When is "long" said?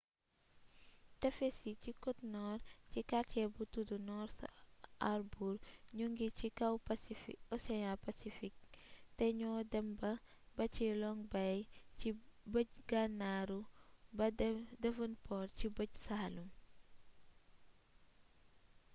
11.01-11.21